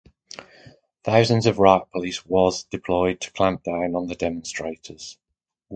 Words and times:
Thousands 1.03 1.45
of 1.45 1.59
riot 1.59 1.91
police 1.91 2.25
was 2.25 2.63
deployed 2.63 3.21
to 3.21 3.29
clamp 3.31 3.65
down 3.65 3.95
on 3.95 4.07
the 4.07 4.15
demonstrators. 4.15 5.19